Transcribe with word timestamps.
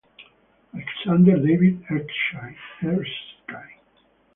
Alexander 0.73 1.37
David 1.43 1.85
Erskine. 1.91 2.57